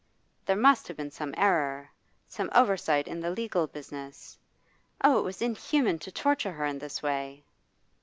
[0.47, 1.87] There must have been some error,
[2.27, 4.35] some oversight in the legal business.
[5.03, 7.43] Oh, it was inhuman to torture her in this way!